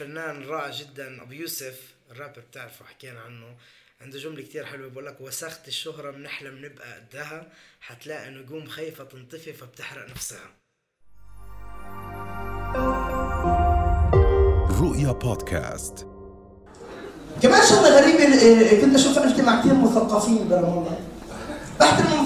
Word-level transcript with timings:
الفنان 0.00 0.42
الرائع 0.42 0.70
جدا 0.70 1.22
أبو 1.22 1.32
يوسف 1.32 1.94
الرابر 2.10 2.40
بتعرفه 2.50 2.84
حكينا 2.84 3.20
عنه. 3.20 3.56
عنده 4.00 4.18
جملة 4.18 4.42
كتير 4.42 4.64
حلوة 4.64 4.88
بقول 4.88 5.06
لك 5.06 5.20
وسخت 5.20 5.68
الشهرة 5.68 6.10
بنحلم 6.10 6.64
نبقى 6.64 6.94
قدها. 6.94 7.46
حتلاقي 7.80 8.30
نجوم 8.30 8.66
خايفة 8.66 9.04
تنطفي 9.04 9.52
فبتحرق 9.52 10.10
نفسها. 10.10 10.50
رؤيا 14.80 15.12
بودكاست. 15.12 16.06
كمان 17.42 17.66
شغله 17.66 18.00
غريبه 18.00 18.80
كنت 18.80 18.94
أشوف 18.94 19.18
انت 19.18 19.40
مع 19.40 19.60
كثير 19.60 19.74
مثقفين 19.74 20.48
برام 20.48 20.64
الله 20.64 21.09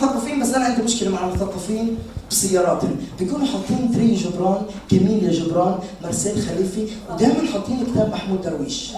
المثقفين 0.05 0.41
بس 0.41 0.55
أنا 0.55 0.65
عندي 0.65 0.83
مشكلة 0.83 1.11
مع 1.11 1.25
المثقفين 1.25 1.99
بسياراتهم 2.31 2.97
بيكونوا 3.19 3.47
حاطين 3.47 3.93
تري 3.95 4.15
جبران 4.15 4.63
كميل 4.91 5.31
جبران 5.31 5.79
مرسيل 6.05 6.43
خليفي 6.43 6.87
ودائما 7.11 7.53
حاطين 7.53 7.87
كتاب 7.93 8.13
محمود 8.13 8.43
درويش 8.43 8.91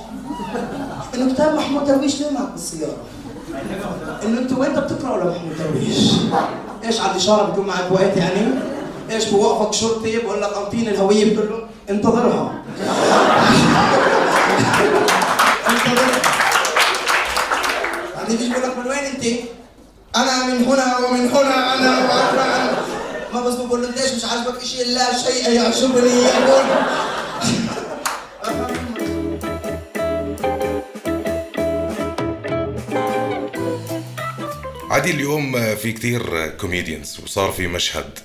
إنه 1.14 1.32
كتاب 1.32 1.54
محمود 1.54 1.84
درويش 1.84 2.20
ليه 2.20 2.30
معك 2.30 2.52
بالسيارة؟ 2.52 2.96
إنه 4.24 4.38
أنتوا 4.38 4.58
وين 4.58 4.72
بتقرأوا 4.72 5.24
لمحمود 5.24 5.52
درويش؟ 5.58 6.10
إيش 6.84 7.00
على 7.00 7.10
الإشارة 7.10 7.46
بيكون 7.50 7.66
معك 7.66 7.92
وقت 7.92 8.16
يعني؟ 8.16 8.46
إيش 9.10 9.24
بوقفك 9.24 9.72
شرطي 9.72 10.18
بقول 10.18 10.42
لك 10.42 10.52
اعطيني 10.52 10.90
الهوية 10.90 11.30
بتقول 11.32 11.48
له 11.48 11.58
انتظرها 11.90 12.52
انتظرها 15.68 16.20
بعدين 18.16 18.36
بيجي 18.36 18.48
بيقول 18.48 18.62
لك 18.70 18.78
من 18.78 18.86
وين 18.86 18.98
أنت؟ 18.98 19.55
أنا 20.16 20.46
من 20.46 20.64
هنا 20.64 20.98
ومن 20.98 21.28
هنا 21.28 21.74
أنا 21.74 21.98
وأنا. 21.98 22.86
ما 23.32 23.40
بس 23.40 23.54
بقول 23.54 23.82
له 23.82 23.90
ليش 23.90 24.12
مش 24.12 24.24
عاجبك 24.24 24.64
شيء 24.64 24.86
لا 24.86 25.18
شيء 25.18 25.50
يعجبني 25.50 26.08
يقول. 26.08 26.64
عادي 34.90 35.10
اليوم 35.10 35.74
في 35.76 35.92
كتير 35.92 36.48
comedians 36.48 37.20
وصار 37.24 37.52
في 37.52 37.66
مشهد 37.66 38.18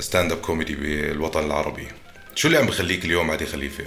stand-up 0.00 0.38
comedy 0.38 0.74
بالوطن 0.74 1.46
العربي. 1.46 1.88
شو 2.34 2.48
اللي 2.48 2.58
عم 2.58 2.66
بخليك 2.66 3.04
اليوم 3.04 3.30
عادي 3.30 3.46
خليفة؟ 3.46 3.84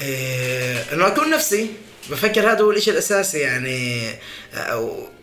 إيه 0.00 0.92
إنه 0.92 1.06
أكون 1.06 1.30
نفسي. 1.30 1.70
بفكر 2.10 2.52
هذا 2.52 2.60
هو 2.60 2.70
الإشي 2.70 2.90
الأساسي 2.90 3.38
يعني 3.38 4.10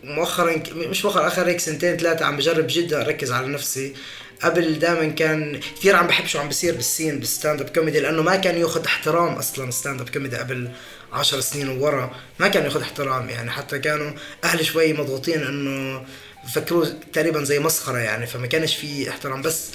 مؤخرا 0.04 0.62
مش 0.74 1.04
مؤخرا 1.04 1.26
آخر 1.26 1.46
هيك 1.46 1.60
سنتين 1.60 1.96
ثلاثة 1.96 2.24
عم 2.24 2.36
بجرب 2.36 2.66
جدا 2.70 3.00
أركز 3.00 3.32
على 3.32 3.46
نفسي. 3.46 3.94
قبل 4.42 4.78
دائما 4.78 5.08
كان 5.08 5.60
كثير 5.76 5.96
عم 5.96 6.06
بحب 6.06 6.26
شو 6.26 6.38
عم 6.38 6.48
بيصير 6.48 6.74
بال 6.74 6.87
scene 6.87 7.18
بال 7.18 7.26
stand-up 7.26 7.60
comedy 7.60 8.00
لأنه 8.00 8.22
ما 8.22 8.36
كان 8.36 8.58
يأخذ 8.58 8.84
احترام 8.84 9.32
أصلا 9.32 9.70
stand-up 9.70 10.08
comedy 10.08 10.36
قبل 10.36 10.70
عشر 11.12 11.40
سنين 11.40 11.68
وورا. 11.68 12.16
ما 12.38 12.48
كان 12.48 12.64
يأخذ 12.64 12.80
احترام 12.80 13.28
يعني 13.28 13.50
حتى 13.50 13.78
كانوا 13.78 14.12
أهلي 14.44 14.64
شوي 14.64 14.92
مضغوطين 14.92 15.42
إنه 15.42 16.06
فكروه 16.54 16.94
تقريبا 17.12 17.44
زي 17.44 17.58
مسخرة 17.58 17.98
يعني 17.98 18.26
فما 18.26 18.46
كانش 18.46 18.76
في 18.76 19.10
احترام. 19.10 19.42
بس 19.42 19.70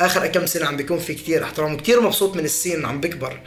آخر 0.00 0.26
كم 0.26 0.46
سنة 0.46 0.66
عم 0.66 0.76
بيكون 0.76 0.98
في 0.98 1.14
كتير 1.14 1.44
احترام 1.44 1.74
وكتير 1.74 2.00
مبسوط 2.00 2.36
من 2.36 2.44
ال 2.44 2.51
scene 2.51 2.84
عم 2.86 3.00
بكبر 3.00 3.40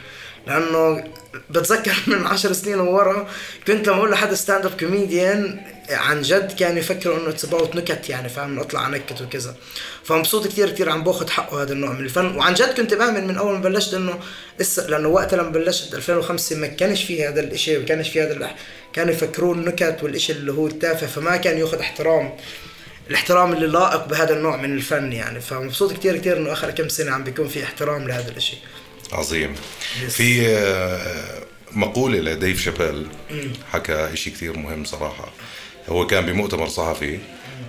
لأنه 0.46 1.04
بتذكر 1.50 1.96
من 2.06 2.26
عشر 2.26 2.52
سنين 2.52 2.80
وورا 2.80 3.28
كنت 3.66 3.88
لما 3.88 3.96
أقول 3.96 4.10
لحد 4.10 4.34
stand-up 4.34 4.80
comedian 4.80 5.60
عن 5.90 6.22
جد 6.22 6.52
كان 6.52 6.78
يفكروا 6.78 7.18
إنه 7.18 7.28
it's 7.28 7.44
about 7.44 7.76
نكت 7.76 8.08
يعني 8.08 8.28
فاهم؟ 8.28 8.58
اطلع 8.58 8.86
انكت 8.86 9.22
وكذا. 9.22 9.56
فمبسوط 10.04 10.46
كثير 10.46 10.70
كثير 10.70 10.90
عم 10.90 11.04
باخذ 11.04 11.28
حقه 11.28 11.62
هذا 11.62 11.72
النوع 11.72 11.92
من 11.92 12.04
الفن. 12.04 12.36
وعن 12.36 12.54
جد 12.54 12.74
كنت 12.76 12.94
بأمن 12.94 13.26
من 13.26 13.36
أول 13.36 13.54
ما 13.54 13.60
بلشت 13.60 13.94
إنه 13.94 14.20
لسه 14.60 14.86
لأنه 14.86 15.08
وقتها 15.08 15.36
لما 15.36 15.50
بلشت 15.50 15.94
2005 15.94 16.56
ما 16.56 16.66
كانش 16.66 17.04
في 17.04 17.28
هذا 17.28 17.40
الشيء 17.40 17.78
ما 17.78 17.84
كانش 17.84 18.08
في 18.08 18.22
هذا. 18.22 18.50
كانوا 18.92 19.12
يفكرون 19.12 19.64
نكت 19.64 19.98
والشيء 20.02 20.36
اللي 20.36 20.52
هو 20.52 20.66
التافه 20.66 21.06
فما 21.06 21.36
كان 21.36 21.58
ياخذ 21.58 21.78
احترام. 21.78 22.32
الاحترام 23.10 23.52
اللي 23.52 23.66
لائق 23.66 24.06
بهذا 24.06 24.36
النوع 24.36 24.56
من 24.56 24.76
الفن 24.76 25.12
يعني. 25.12 25.40
فمبسوط 25.40 25.92
كثير 25.92 26.16
كثير 26.16 26.36
إنه 26.36 26.52
آخر 26.52 26.70
كم 26.70 26.88
سنة 26.88 27.10
عم 27.10 27.24
بيكون 27.24 27.48
في 27.48 27.64
احترام 27.64 28.08
لهذا 28.08 28.30
الشيء 28.36 28.58
عظيم. 29.12 29.54
في 30.08 30.46
آه، 30.48 31.42
مقولة 31.72 32.18
لديف 32.18 32.64
شابيل 32.64 33.06
حكى 33.72 34.10
شيء 34.14 34.32
كثير 34.32 34.58
مهم 34.58 34.84
صراحة. 34.84 35.32
هو 35.88 36.06
كان 36.06 36.26
بمؤتمر 36.26 36.68
صحفي 36.68 37.18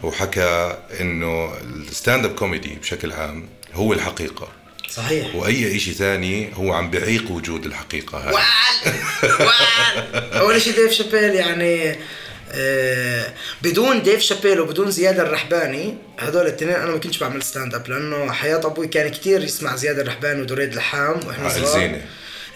وحكى 0.03 0.78
إنه 1.00 1.53
ال 1.63 2.25
stand-up 2.25 2.35
comedy 2.35 2.78
بشكل 2.81 3.12
عام 3.12 3.50
هو 3.74 3.94
الحقيقة. 3.94 4.47
صحيح. 4.90 5.35
وأي 5.35 5.80
شيء 5.80 5.94
ثاني 5.94 6.50
هو 6.53 6.74
عم 6.74 6.91
بعيق 6.91 7.31
وجود 7.31 7.66
الحقيقة 7.66 8.18
هاي. 8.18 8.34
وال! 8.34 8.94
وال! 9.40 10.34
أول 10.34 10.62
شيء 10.62 10.75
ديف 10.75 10.91
شابيل 10.91 11.35
يعني 11.35 11.96
بدون 13.62 14.03
ديف 14.03 14.19
شابيل 14.22 14.59
وبدون 14.59 14.91
زياد 14.91 15.19
الرحباني 15.19 15.97
هدول 16.19 16.41
الاثنين 16.41 16.75
أنا 16.75 16.91
ما 16.91 16.97
كنتش 16.97 17.17
بعمل 17.17 17.44
stand-up 17.44 17.89
لأنه 17.89 18.31
حياة 18.31 18.66
أبوي 18.66 18.88
كان 18.88 19.12
كتير 19.12 19.44
يسمع 19.44 19.75
زياد 19.75 20.00
الرحباني 20.00 20.41
ودريد 20.41 20.75
لحام 20.75 21.19
وإحنا 21.28 21.50
صغار. 21.50 21.79
زينة. 21.79 22.01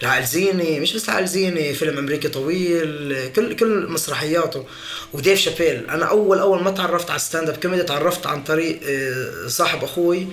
العقل 0.02 0.24
زينة 0.24 0.80
مش 0.80 0.92
بس 0.94 1.08
العقل 1.08 1.26
زينة 1.26 1.74
فيلم 1.74 1.98
أمريكي 1.98 2.28
طويل 2.28 3.16
كل 3.36 3.56
كل 3.56 3.86
مسرحياته. 3.88 4.64
وديف 5.12 5.38
شابيل 5.38 5.90
أنا 5.90 6.04
اول 6.04 6.38
أول 6.38 6.62
ما 6.62 6.70
تعرفت 6.70 7.10
على 7.10 7.18
stand-up 7.18 7.56
comedy 7.56 7.82
تعرفت 7.82 8.26
عن 8.26 8.44
طريق 8.44 8.80
آه، 8.88 9.48
صاحب 9.48 9.84
أخوي. 9.84 10.26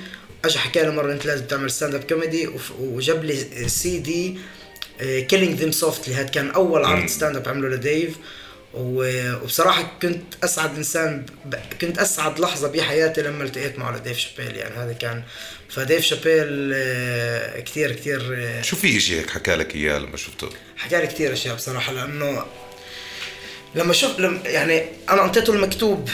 اجى 0.46 0.60
حكى 0.60 0.82
لي 0.82 0.92
مرة 0.92 1.12
أنت 1.12 1.26
لازم 1.26 1.46
تعمل 1.46 1.72
stand-up 1.72 2.04
comedy 2.04 2.50
وجاب 2.80 3.24
لي 3.24 3.68
CD 3.70 4.38
Killing 5.00 5.60
Them 5.60 5.72
Softly 5.72 6.16
هذا 6.16 6.28
كان 6.28 6.52
أول 6.52 6.86
عرض 6.86 7.08
stand-up 7.08 7.50
عمله 7.50 7.70
لديف. 7.70 8.16
وبصراحة 8.74 9.98
كنت 10.02 10.24
أسعد 10.44 10.78
إنسان 10.78 11.26
ب... 11.46 11.56
كنت 11.82 12.00
أسعد 12.00 12.40
لحظة 12.40 12.68
بحياتي 12.68 13.22
لما 13.22 13.44
التقيت 13.44 13.80
معه 13.80 13.98
لديف 13.98 14.18
شابيل 14.18 14.58
يعني 14.58 14.76
هذا 14.76 14.94
كان 14.94 15.24
فديف 15.70 16.04
شابيل 16.04 16.72
آه، 16.76 17.60
كثير 17.60 17.92
كثير 17.92 18.36
آه، 18.38 18.62
شو 18.62 18.76
في 18.76 19.00
شيء 19.00 19.20
هيك 19.20 19.30
حكى 19.30 19.56
لك 19.56 19.76
إياه 19.76 20.00
لما 20.00 20.18
شفته؟ 20.18 20.50
حكى 20.78 21.02
لي 21.02 21.08
كثير 21.08 21.34
أشياء 21.34 21.56
بصراحة 21.56 21.94
لأنه 21.94 22.46
لما 23.76 23.94
شوف 23.94 24.20
لما 24.20 24.40
يعني 24.46 24.86
أنا 25.10 25.24
انطيته 25.24 25.54
المكتوب 25.54 26.10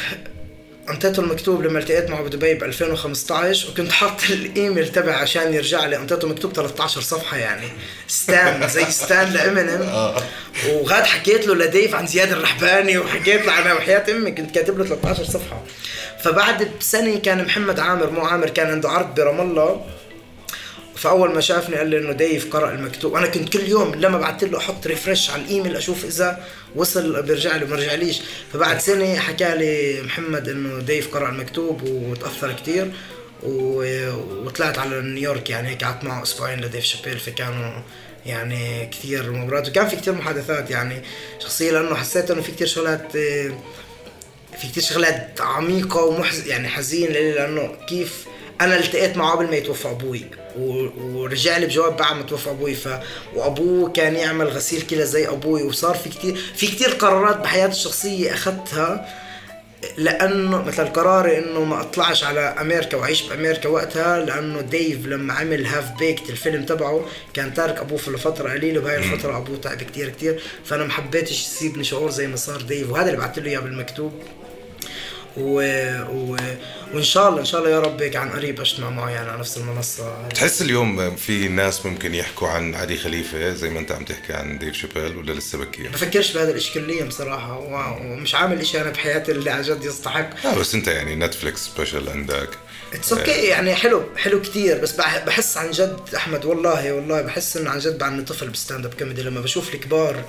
انطيته 0.90 1.20
المكتوب 1.20 1.62
لما 1.62 1.80
التقيت 1.80 2.10
معه 2.10 2.22
بدبي 2.22 2.54
ب 2.54 2.64
2015 2.64 3.70
وكنت 3.70 3.92
حاط 3.92 4.24
الإيميل 4.30 4.88
تبعي 4.88 5.16
عشان 5.16 5.54
يرجع 5.54 5.86
لي. 5.86 5.96
انطيته 5.96 6.28
مكتوب 6.28 6.54
13 6.54 7.02
صفحة 7.02 7.38
يعني. 7.38 7.68
ستان 8.08 8.68
زي 8.68 8.86
ستان 8.86 9.34
لإمينيم. 9.34 9.90
وغاد 10.70 11.04
حكيت 11.04 11.48
له 11.48 11.56
لديف 11.56 11.96
عن 11.96 12.08
زياد 12.08 12.32
الرحباني 12.32 12.98
وحكيت 12.98 13.46
له 13.46 13.52
عنها 13.52 13.74
وحياة 13.74 14.04
أمي. 14.12 14.32
كنت 14.32 14.56
كاتب 14.56 14.80
له 14.80 14.86
13 14.86 15.24
صفحة. 15.24 15.64
فبعد 16.24 16.72
بسنة 16.80 17.20
كان 17.20 17.46
محمد 17.46 17.80
عامر 17.80 18.10
مو 18.10 18.22
عامر 18.22 18.50
كان 18.50 18.72
عنده 18.72 18.90
عرض 18.90 19.16
برام 19.16 19.42
الله. 19.42 19.86
فأول 21.02 21.34
ما 21.34 21.42
شافني 21.42 21.76
قال 21.76 21.88
لي 21.88 21.98
إنه 21.98 22.12
ديف 22.12 22.54
قرأ 22.54 22.72
المكتوب. 22.72 23.16
أنا 23.16 23.28
كنت 23.28 23.54
كل 23.54 23.68
يوم 23.68 23.96
لما 23.96 24.18
بعثت 24.18 24.44
له 24.44 24.58
أحط 24.58 24.88
refresh 24.88 25.30
على 25.30 25.42
الإيميل 25.42 25.76
أشوف 25.76 26.06
إذا 26.06 26.46
وصل 26.76 27.24
بيرجع 27.24 27.56
لي 27.56 27.66
وما 27.66 27.76
رجعليش. 27.76 28.22
فبعد 28.54 28.80
سنة 28.80 29.16
حكى 29.16 29.56
لي 29.56 30.02
محمد 30.02 30.50
إنه 30.50 30.80
ديف 30.80 31.14
قرأ 31.14 31.30
المكتوب 31.30 31.82
وتأثر 31.84 32.54
كتير 32.54 32.92
و... 33.44 33.84
وطلعت 34.46 34.78
على 34.78 35.02
نيويورك 35.02 35.50
يعني 35.50 35.70
هيك 35.70 35.84
قعدت 35.84 36.04
معه 36.04 36.24
أسبوعين 36.24 36.62
لديف 36.62 36.84
شابيل. 36.84 37.20
فكانوا 37.20 37.82
يعني 38.26 38.86
كثير 38.86 39.32
مباريات 39.32 39.70
وكان 39.70 39.88
في 39.88 39.96
كثير 39.96 40.14
محادثات 40.14 40.72
يعني 40.72 41.02
شخصية 41.40 41.72
لأنه 41.72 41.96
حسيت 41.96 42.32
إنه 42.32 42.42
في 42.42 42.52
كثير 42.52 42.68
شغلات 42.68 43.12
في 44.58 44.68
كتير 44.72 44.84
شغلات 44.84 45.42
عميقة 45.42 46.04
ومحز 46.04 46.48
يعني 46.48 46.68
حزين 46.68 47.12
لأنه 47.12 47.76
كيف 47.88 48.26
أنا 48.62 48.80
التقيت 48.80 49.18
معه 49.18 49.32
قبل 49.32 49.46
ما 49.46 49.56
يتوفى 49.56 49.90
أبوي. 49.90 50.26
و... 50.49 50.49
ورجع 51.00 51.58
لي 51.58 51.66
بجواب 51.66 51.98
بعد 51.98 52.16
ما 52.16 52.24
توفى 52.24 52.50
أبوي. 52.50 52.76
ف... 52.76 52.88
وأبوه 53.36 53.92
كان 53.92 54.16
يعمل 54.16 54.48
غسيل 54.48 54.82
كلى 54.82 55.06
زي 55.06 55.28
أبوي 55.28 55.64
وصار 55.64 55.96
في 55.96 56.10
كتير 56.10 56.36
في 56.56 56.68
كتير 56.68 56.90
قرارات 56.90 57.38
بحياتي 57.38 57.74
الشخصية 57.74 58.34
أخذتها 58.34 59.08
لأنه 59.98 60.64
مثلا 60.64 60.90
قراري 60.90 61.38
إنه 61.38 61.64
ما 61.64 61.82
أطلعش 61.82 62.24
على 62.24 62.40
أمريكا 62.40 62.98
وأعيش 62.98 63.22
بأمريكا 63.22 63.70
وقتها 63.70 64.26
لأنه 64.26 64.62
ديف 64.62 65.06
لما 65.06 65.34
عمل 65.34 65.66
Half 65.66 65.92
Baked 66.00 66.30
الفيلم 66.30 66.66
تبعه 66.66 67.06
كان 67.34 67.54
تارك 67.54 67.80
أبوه 67.80 68.00
لفترة 68.08 68.50
قليلة 68.50 68.80
وبهاي 68.80 68.98
الفترة 68.98 69.38
أبوه 69.38 69.58
تعب 69.58 69.78
كتير 69.78 70.10
كتير. 70.10 70.42
فأنا 70.66 70.84
ما 70.84 70.92
حبيتش 70.92 71.32
يسيبني 71.32 71.84
شعور 71.84 72.10
زي 72.10 72.28
ما 72.28 72.36
صار 72.36 72.62
ديف 72.62 72.90
وهذا 72.90 73.06
اللي 73.06 73.18
بعثت 73.18 73.40
له 73.40 73.50
إياه 73.50 73.60
بالمكتوب. 73.60 74.14
و... 75.40 75.62
و... 76.12 76.38
وإن 76.94 77.04
شاء 77.04 77.30
الله 77.30 77.40
إن 77.40 77.46
شاء 77.46 77.60
الله 77.62 77.72
يا 77.72 77.80
رب 77.80 78.02
هيك 78.02 78.16
عن 78.16 78.30
قريب 78.30 78.60
اجتمع 78.62 78.90
معه 78.90 79.10
يعني 79.10 79.30
على 79.30 79.40
نفس 79.40 79.58
المنصة. 79.58 80.28
تحس 80.28 80.62
اليوم 80.62 81.16
في 81.16 81.48
ناس 81.48 81.86
ممكن 81.86 82.16
يحكوا 82.16 82.48
عن 82.48 82.76
علي 82.76 82.98
خليفة 82.98 83.54
زي 83.54 83.70
ما 83.70 83.80
أنت 83.80 83.92
عم 83.92 84.06
تحكي 84.06 84.34
عن 84.34 84.60
ديف 84.60 84.76
شابيل 84.76 85.18
ولا 85.18 85.32
لسه 85.32 85.58
بكير؟ 85.58 85.90
بفكرش 85.90 86.32
بهذا 86.34 86.52
الإشي 86.52 86.74
كليا 86.74 87.06
بصراحة 87.06 87.58
ومش 88.02 88.36
عامل 88.36 88.60
إشي 88.60 88.82
أنا 88.82 88.90
بحياتي 88.90 89.32
اللي 89.32 89.50
عن 89.50 89.62
جد 89.62 89.84
يستحق. 89.86 90.30
لا 90.46 90.58
بس 90.60 90.76
أنت 90.76 90.88
يعني 90.88 91.16
نتفليكس 91.16 91.60
special 91.66 92.10
عندك. 92.10 92.50
It's 92.94 93.14
okay 93.14 93.32
يعني 93.32 93.76
حلو 93.76 94.04
حلو 94.18 94.42
كتير 94.42 94.78
بس 94.78 94.92
بح- 94.92 95.26
بحس 95.26 95.58
عن 95.58 95.72
جد 95.72 96.00
أحمد 96.16 96.46
والله 96.46 96.94
والله 96.94 97.22
بحس 97.22 97.58
إنه 97.58 97.70
عن 97.70 97.80
جد 97.80 97.98
بعدني 97.98 98.22
طفل 98.22 98.50
ب 98.50 98.86
stand-up 98.86 98.94
comedy 98.94 99.22
لما 99.24 99.42
بشوف 99.42 99.74
الكبار 99.74 100.24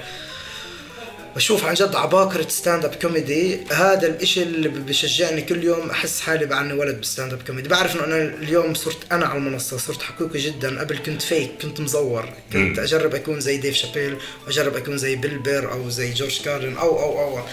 بشوف 1.37 1.65
عن 1.65 1.75
جد 1.75 1.95
عباقرة 1.95 2.49
stand-up 2.49 2.95
comedy 2.95 3.61
هذا 3.73 4.07
الإشي 4.07 4.43
اللي 4.43 4.69
بشجعني 4.69 5.43
كل 5.43 5.65
يوم 5.65 5.91
أحس 5.91 6.21
حالي 6.21 6.47
بعدني 6.47 6.73
ولد 6.73 7.01
ب 7.01 7.33
stand-up 7.33 7.43
comedy 7.47 7.69
بعرف 7.69 7.97
إنه 7.97 8.05
أنا 8.05 8.17
اليوم 8.17 8.75
صرت 8.75 9.13
أنا 9.13 9.27
على 9.27 9.39
المنصة 9.39 9.77
صرت 9.77 10.03
حقيقي 10.03 10.39
جدا. 10.39 10.81
قبل 10.81 10.99
كنت 10.99 11.23
فيك 11.23 11.51
كنت 11.63 11.81
مزور. 11.81 12.29
كنت. 12.53 12.79
أجرب 12.79 13.15
أكون 13.15 13.41
زي 13.41 13.57
ديف 13.57 13.75
شابيل 13.75 14.17
واجرب 14.47 14.77
أكون 14.77 14.99
زي 14.99 15.17
بيل 15.17 15.39
بير 15.39 15.73
أو 15.73 15.89
زي 15.89 16.13
جورج 16.13 16.41
كارلين 16.45 16.77
أو 16.77 16.99
أو 17.03 17.39
أو. 17.39 17.45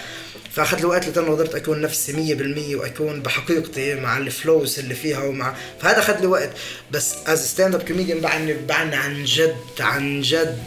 فاخذ 0.52 0.78
لي 0.80 0.86
وقت 0.86 1.08
لإنه 1.08 1.36
قدرت 1.36 1.56
أكون 1.56 1.82
نفسي 1.82 2.36
100% 2.74 2.76
وأكون 2.76 3.22
بحقيقتي 3.22 3.96
مع 3.96 4.18
ال 4.18 4.28
flaws 4.28 4.80
اللي 4.80 4.96
فيها 4.96 5.24
ومع 5.24 5.56
فهذا 5.82 6.00
أخذ 6.00 6.20
لي 6.22 6.28
وقت. 6.28 6.50
بس 6.92 7.16
as 7.28 7.48
stand-up 7.48 7.84
comedian 7.84 8.19
بعدني 8.19 8.54
بعدني 8.54 8.96
عن 8.96 9.24
جد 9.24 9.56
عن 9.80 10.22
جد 10.22 10.64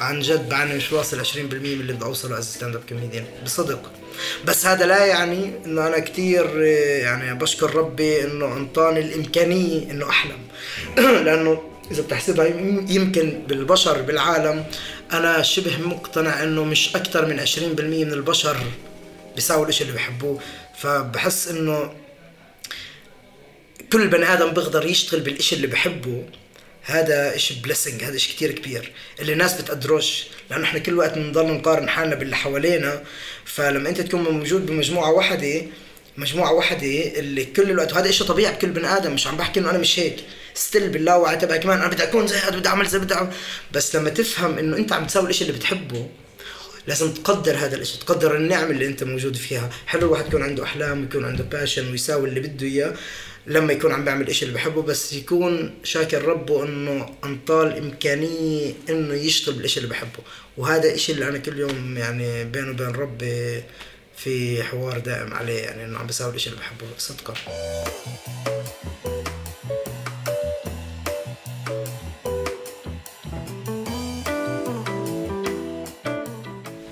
عن 0.00 0.20
جد 0.20 0.48
بعدني 0.48 0.74
مش 0.74 0.92
واصل 0.92 1.24
20% 1.24 1.36
من 1.38 1.52
اللي 1.64 1.92
بدي 1.92 2.04
اوصله 2.04 2.38
as 2.38 2.54
stand-up 2.54 2.82
comedian 2.88 3.24
بصدق. 3.44 3.90
بس 4.44 4.66
هذا 4.66 4.86
لا 4.86 5.04
يعني 5.06 5.50
إنه 5.66 5.86
أنا 5.86 5.98
كثير 5.98 6.60
يعني 7.04 7.34
بشكر 7.38 7.74
ربي 7.74 8.24
إنه 8.24 8.46
أنطاني 8.56 9.00
الإمكانية 9.00 9.90
إنه 9.90 10.08
أحلم. 10.08 10.38
لأنه 11.24 11.62
إذا 11.90 12.02
بتحسبها 12.02 12.46
يم- 12.46 12.86
يمكن 12.88 13.42
بالبشر 13.48 14.02
بالعالم 14.02 14.64
أنا 15.12 15.42
شبه 15.42 15.78
مقتنع 15.78 16.42
إنه 16.42 16.64
مش 16.64 16.96
أكثر 16.96 17.26
من 17.26 17.46
20% 17.46 17.58
من 17.80 18.12
البشر 18.12 18.56
بيساووا 19.34 19.64
الإشي 19.64 19.82
اللي 19.84 19.92
بيحبوه. 19.92 20.38
فبحس 20.78 21.48
إنه 21.48 21.92
كل 23.92 24.08
بني 24.08 24.32
آدم 24.32 24.50
بيقدر 24.50 24.86
يشتغل 24.86 25.20
بالإشي 25.20 25.56
اللي 25.56 25.66
بحبه 25.66 26.24
هذا 26.90 27.34
اشي 27.36 27.54
بليسنج 27.54 28.04
هذا 28.04 28.16
اشي 28.16 28.32
كتير 28.32 28.52
كبير 28.52 28.92
اللي 29.20 29.32
الناس 29.32 29.60
بتقدروش 29.60 30.24
لأنه 30.50 30.64
إحنا 30.64 30.78
كل 30.78 30.98
وقت 30.98 31.18
بنضل 31.18 31.46
نقارن 31.46 31.88
حالنا 31.88 32.14
باللي 32.14 32.36
حوالينا. 32.36 33.02
فلما 33.44 33.88
أنت 33.88 34.00
تكون 34.00 34.22
موجود 34.22 34.66
بمجموعة 34.66 35.12
واحدة 35.12 35.62
مجموعة 36.16 36.52
واحدة 36.52 37.18
اللي 37.18 37.44
كل 37.44 37.70
الوقت 37.70 37.92
وهذا 37.92 38.08
إشي 38.08 38.24
طبيعي 38.24 38.54
بكل 38.54 38.68
بني 38.70 38.96
آدم 38.96 39.12
مش 39.12 39.26
عم 39.26 39.36
بحكي 39.36 39.60
إنه 39.60 39.70
أنا 39.70 39.78
مش 39.78 39.98
هيك. 39.98 40.16
Still 40.54 40.88
باللاوعي 40.88 41.36
تبعي 41.36 41.58
كمان 41.58 41.78
أنا 41.78 41.88
بدي 41.88 42.02
أكون 42.02 42.26
زي 42.26 42.38
هذا 42.38 42.58
بدي 42.58 42.68
أعمل 42.68 42.86
زي 42.86 42.98
بدي 42.98 43.14
أعمل. 43.14 43.32
بس 43.72 43.96
لما 43.96 44.10
تفهم 44.10 44.58
إنه 44.58 44.76
أنت 44.76 44.92
عم 44.92 45.06
تسوي 45.06 45.24
الإشي 45.24 45.44
اللي 45.44 45.56
بتحبه 45.58 46.08
لازم 46.86 47.14
تقدر 47.14 47.56
هذا 47.56 47.76
الإشي 47.76 47.98
تقدر 47.98 48.36
النعم 48.36 48.70
اللي 48.70 48.86
أنت 48.86 49.04
موجود 49.04 49.36
فيها. 49.36 49.70
حلو 49.86 50.06
الواحد 50.06 50.26
يكون 50.26 50.42
عنده 50.42 50.64
أحلام 50.64 51.00
ويكون 51.00 51.24
عنده 51.24 51.44
passion 51.44 51.90
ويساوي 51.90 52.28
اللي 52.28 52.40
بده 52.40 52.66
إياه. 52.66 52.94
لما 53.46 53.72
يكون 53.72 53.92
عم 53.92 54.04
بيعمل 54.04 54.22
الاشي 54.22 54.44
اللي 54.44 54.54
بحبه 54.54 54.82
بس 54.82 55.12
يكون 55.12 55.74
شاكر 55.84 56.24
ربه 56.24 56.64
إنه 56.64 57.14
أنطاه 57.24 57.76
إمكانية 57.78 58.74
إنه 58.90 59.14
يشتغل 59.14 59.54
بالإشي 59.54 59.80
اللي 59.80 59.90
بحبه. 59.90 60.18
وهذا 60.56 60.88
الاشي 60.88 61.12
اللي 61.12 61.28
أنا 61.28 61.38
كل 61.38 61.58
يوم 61.58 61.96
يعني 61.96 62.44
بيني 62.44 62.70
وبين 62.70 62.86
ربي 62.86 63.62
في 64.16 64.62
حوار 64.62 64.98
دائم 64.98 65.34
عليه 65.34 65.58
يعني 65.58 65.84
إنه 65.84 65.98
عم 65.98 66.06
بساوي 66.06 66.30
الإشي 66.30 66.50
اللي 66.50 66.60
بحبه 66.60 66.86
صدقا. 66.98 67.34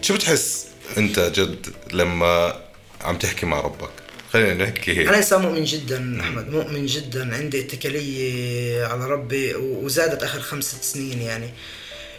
شو 0.02 0.14
بتحس 0.14 0.66
أنت 0.98 1.20
جد 1.20 1.66
لما 1.92 2.62
عم 3.00 3.18
تحكي 3.18 3.46
مع 3.46 3.60
ربك؟ 3.60 4.07
خلينا 4.38 4.64
نحكي 4.64 5.08
أنا 5.08 5.16
انسان 5.16 5.42
مؤمن 5.42 5.64
جدا 5.64 6.20
أحمد 6.20 6.50
مؤمن 6.50 6.86
جدا 6.86 7.36
عندي 7.36 7.60
اتكالية 7.60 8.84
على 8.86 9.06
ربي 9.06 9.54
وزادت 9.54 10.22
آخر 10.22 10.40
خمس 10.40 10.64
ست 10.64 10.82
سنين 10.84 11.22
يعني. 11.22 11.50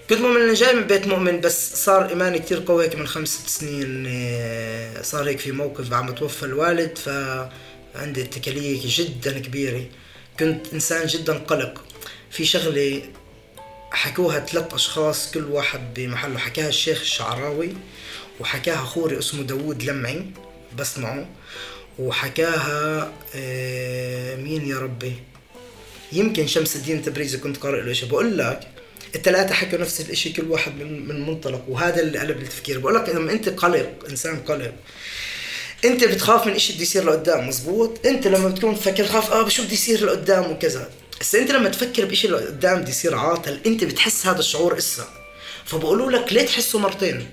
كنت 0.09 0.19
مؤمن 0.19 0.41
إني 0.41 0.53
جاي 0.53 0.73
من 0.73 0.83
بيت 0.83 1.07
مؤمن 1.07 1.41
بس 1.41 1.85
صار 1.85 2.09
إيماني 2.09 2.39
كتير 2.39 2.63
قوي 2.67 2.85
هيك 2.85 2.95
من 2.95 3.07
خمس 3.07 3.29
ست 3.29 3.49
سنين 3.49 4.09
صار 5.01 5.29
هيك 5.29 5.39
في 5.39 5.51
موقف 5.51 5.93
عم 5.93 6.15
توفى 6.15 6.43
الوالد 6.43 6.97
فعندي 6.97 8.21
اتكالية 8.21 8.79
جدا 8.83 9.39
كبيرة. 9.39 9.85
كنت 10.39 10.73
إنسان 10.73 11.07
جدا 11.07 11.33
قلق. 11.33 11.83
في 12.31 12.45
شغلة 12.45 13.01
حكوها 13.91 14.39
ثلاث 14.39 14.73
أشخاص 14.73 15.31
كل 15.31 15.43
واحد 15.43 15.93
بمحله. 15.93 16.37
حكاها 16.37 16.69
الشيخ 16.69 17.01
الشعراوي 17.01 17.73
وحكاها 18.39 18.85
خوري 18.85 19.19
اسمه 19.19 19.43
داوود 19.43 19.83
لمعي 19.83 20.25
بسمعه 20.77 21.29
وحكاها 21.99 23.13
آه، 23.35 24.35
مين 24.35 24.67
يا 24.67 24.79
ربي؟ 24.79 25.13
يمكن 26.11 26.47
شمس 26.47 26.75
الدين 26.75 27.01
تبريزي 27.01 27.37
كنت 27.37 27.57
قارئ 27.57 27.81
له 27.81 27.93
شيء. 27.93 28.09
بقول 28.09 28.37
لك 28.37 28.67
الثلاثة 29.15 29.53
حكوا 29.53 29.79
نفس 29.79 30.01
الشيء 30.01 30.33
كل 30.33 30.51
واحد 30.51 30.75
من 30.75 31.07
من 31.07 31.25
منطلق 31.25 31.65
وهذا 31.67 31.99
اللي 32.01 32.19
قلب 32.19 32.41
التفكير. 32.41 32.79
بقول 32.79 32.95
لك 32.95 33.09
لما 33.09 33.31
أنت 33.31 33.49
قلق 33.49 34.05
إنسان 34.09 34.39
قلق 34.39 34.73
أنت 35.85 36.03
بتخاف 36.03 36.47
من 36.47 36.53
إشي 36.53 36.73
بده 36.73 36.81
يصير 36.81 37.03
لقدام 37.03 37.47
مزبوط؟ 37.47 38.05
أنت 38.05 38.27
لما 38.27 38.47
بتكون 38.47 38.75
تفكر 38.75 39.05
خاف 39.05 39.31
آه 39.31 39.41
بشو 39.41 39.63
بده 39.63 39.73
يصير 39.73 40.05
لقدام 40.05 40.51
وكذا. 40.51 40.89
بس 41.21 41.35
أنت 41.35 41.51
لما 41.51 41.69
تفكر 41.69 42.05
بشي 42.05 42.27
لقدام 42.27 42.81
بده 42.81 42.89
يصير 42.89 43.15
عاطل 43.15 43.59
أنت 43.65 43.83
بتحس 43.83 44.27
هذا 44.27 44.39
الشعور 44.39 44.77
إسا. 44.77 45.07
فبقولوا 45.65 46.11
لك 46.11 46.33
ليه 46.33 46.45
تحسه 46.45 46.79
مرتين؟ 46.79 47.27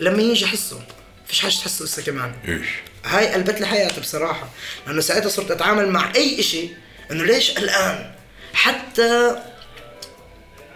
لما 0.00 0.22
يجي 0.22 0.46
حسه 0.46 0.80
فيش 1.26 1.40
حاجة 1.40 1.52
تحسه 1.52 1.84
إسا 1.84 2.02
كمان. 2.02 2.32
إيش؟ 2.48 2.66
هاي 3.04 3.26
قلبت 3.32 3.60
لي 3.60 3.66
حياتي 3.66 4.00
بصراحة 4.00 4.48
لأنه 4.86 5.00
ساعتها 5.00 5.28
صرت 5.28 5.50
أتعامل 5.50 5.88
مع 5.88 6.12
أي 6.16 6.40
إشي 6.40 6.68
إنه 7.10 7.24
ليش 7.24 7.58
الآن؟ 7.58 8.10
حتى 8.54 9.36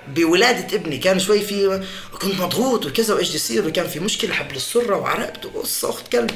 بولادة 0.09 0.77
ابني 0.77 0.99
كان 0.99 1.19
شوي 1.21 1.41
في 1.41 1.85
كنت 2.23 2.35
مضغوط 2.41 2.87
وكذا 2.87 3.15
وإيش 3.15 3.29
بده 3.29 3.37
يصير 3.37 3.67
وكان 3.69 3.87
في 3.89 4.01
مشكلة 4.01 4.35
حبل 4.35 4.57
السرة 4.57 4.97
وعرقت 4.97 5.47
وقصة 5.47 5.91
أخت 5.91 6.09
كلب. 6.13 6.31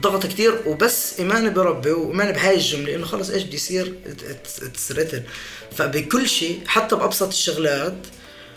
ضغط 0.00 0.26
كتير 0.26 0.62
وبس 0.66 1.18
إيماني 1.18 1.50
بربي 1.50 1.90
وإيماني 1.90 2.32
بهاي 2.32 2.54
الجملة 2.54 2.94
إنه 2.94 3.06
خلص 3.06 3.30
إيش 3.30 3.42
بده 3.42 3.54
يصير؟ 3.54 3.94
تسرتل 4.74 5.22
فبكل 5.76 6.28
شيء 6.28 6.60
حتى 6.66 6.96
بأبسط 6.96 7.28
الشغلات 7.28 7.96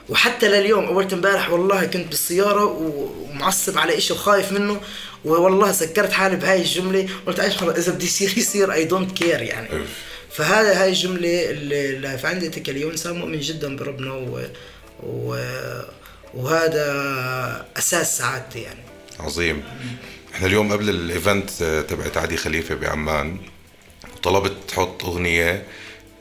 وحتى 0.10 0.48
لليوم 0.48 0.86
أول 0.86 1.08
امبارح 1.14 1.50
والله 1.50 1.86
كنت 1.86 2.08
بالسيارة 2.08 2.66
و- 2.66 3.12
ومعصب 3.30 3.78
على 3.78 3.98
إشي 3.98 4.14
وخايف 4.14 4.52
منه 4.52 4.82
والله 5.26 5.72
سكرت 5.72 6.12
حالي 6.12 6.36
بهاي 6.36 6.62
الجملة 6.62 7.08
قلت 7.28 7.40
إيش 7.40 7.58
خلص 7.58 7.78
إذا 7.78 7.92
بدي 7.92 8.06
يصير 8.06 8.38
يصير 8.38 8.74
I 8.74 8.86
don't 8.86 9.18
care 9.18 9.42
يعني. 9.42 9.72
أوف. 9.72 9.88
فهذا 10.32 10.82
هاي 10.82 10.90
الجملة 10.90 11.50
اللي 11.50 11.90
اللي 11.90 12.18
فعندي 12.18 12.48
اتكاليه 12.48 12.86
وانسان 12.86 13.16
مؤمن 13.20 13.40
جدا 13.40 13.76
بربنا 13.76 14.14
و... 14.14 14.42
و... 15.04 15.36
وهذا 16.34 17.66
أساس 17.78 18.18
سعادتي 18.18 18.60
يعني. 18.60 18.80
عظيم. 19.20 19.64
إحنا 20.36 20.48
اليوم 20.48 20.72
قبل 20.72 20.90
ال 20.90 21.00
event 21.00 21.50
آه، 21.62 21.82
تبعت 21.82 22.18
عدي 22.18 22.38
خليفة 22.38 22.76
بعمان 22.76 23.38
وطلبت 24.14 24.54
تحط 24.68 25.06
أغنية 25.06 25.64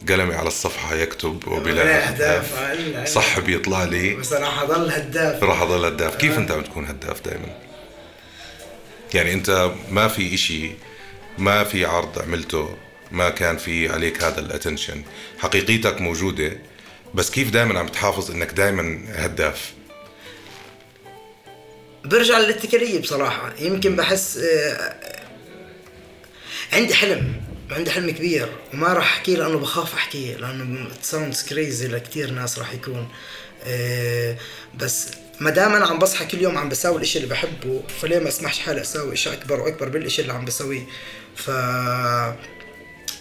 قلمي 0.09 0.35
على 0.35 0.49
الصفحة 0.49 0.95
يكتب 0.95 1.49
وبلا. 1.49 2.09
اهداف 2.09 3.09
صح 3.09 3.39
بيطلع 3.39 3.85
لي. 3.85 4.15
بصراحه 4.15 4.65
ضل 4.65 4.91
هداف. 4.91 5.43
راح 5.43 5.63
أضل 5.63 5.85
هداف. 5.85 6.17
كيف 6.17 6.39
أنت 6.39 6.51
عم 6.51 6.63
تكون 6.63 6.87
هداف 6.87 7.25
دائما 7.25 7.70
يعني 9.15 9.33
انت 9.33 9.73
ما 9.91 10.09
في 10.09 10.35
إشي 10.35 10.71
ما 11.39 11.65
في 11.65 11.85
عرض 11.85 12.19
عملته 12.19 12.77
ما 13.13 13.31
كان 13.31 13.57
في 13.57 13.89
عليك 13.89 14.23
هذا 14.23 14.41
ال 14.41 14.47
attention 14.47 15.03
حقيقيتك 15.39 16.01
موجودة 16.01 16.59
بس 17.15 17.31
كيف 17.31 17.51
دائما 17.51 17.79
عم 17.79 17.89
تحافظ 17.89 18.31
إنك 18.31 18.53
دائما 18.53 19.03
هداف؟ 19.15 19.73
برجع 22.05 22.39
للاتكالية 22.39 23.01
بصراحة. 23.01 23.55
يمكن 23.61 23.97
بحس 23.97 24.37
آه، 24.37 24.97
عندي 26.73 26.95
حلم 26.95 27.33
عندي 27.71 27.91
حلم 27.91 28.11
كبير 28.11 28.49
وما 28.75 28.89
راح 28.93 29.13
أحكيه 29.13 29.37
لأنه 29.37 29.59
بخاف 29.59 29.95
أحكيه 29.95 30.37
لأنه 30.37 30.89
sounds 31.03 31.43
crazy 31.43 31.89
لكثير 31.89 32.31
ناس 32.31 32.59
راح 32.59 32.73
يكون 32.73 33.09
آه، 33.65 34.37
بس 34.75 35.09
ما 35.41 35.51
دام 35.51 35.75
أنا 35.75 35.87
عم 35.87 35.99
بصحى 35.99 36.25
كل 36.25 36.41
يوم 36.41 36.59
عم 36.59 36.69
بساوي 36.69 36.97
الإشي 36.97 37.19
اللي 37.19 37.31
بحبه 37.31 37.83
فليه 38.01 38.19
ما 38.19 38.29
أسمحش 38.29 38.59
حالي 38.59 38.81
اساوي 38.81 39.13
إشي 39.13 39.33
أكبر 39.33 39.61
وأكبر 39.61 39.89
بالإشي 39.89 40.23
اللي 40.23 40.33
عم 40.33 40.45
بسويه؟ 40.45 40.87
ف 41.37 41.51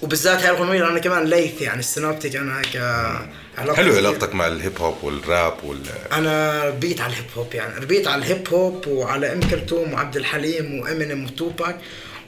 وبالذات 0.02 0.40
هاي 0.44 0.50
الأغنية 0.50 0.88
أنا 0.88 1.00
كمان 1.00 1.26
ليث 1.26 1.62
يعني 1.62 1.80
ال 1.80 1.86
Synaptik 1.86 2.36
أنا 2.36 2.60
هيك 2.60 2.76
آه، 2.76 3.30
علاقة 3.58 3.76
حلو 3.76 3.96
علاقتك 3.96 4.36
مع 4.36 4.48
ال 4.48 4.56
hip 4.56 4.82
hop 4.82 5.04
وال 5.04 5.24
rap 5.24 5.54
وال 5.64 5.82
أنا 6.12 6.64
ربيت 6.64 7.02
على 7.02 7.14
ال 7.14 7.17
hip 7.17 7.26
hop 7.38 7.54
يعني 7.54 7.80
ربيت 7.80 8.08
على 8.08 8.26
ال 8.26 8.32
hip 8.32 8.50
hop 8.54 8.88
وعلى 8.88 9.34
إم 9.34 9.40
كلثوم 9.40 9.94
وعبد 9.94 10.18
الحليم 10.18 10.80
وإمينيم 10.80 11.26
وتوباك. 11.26 11.78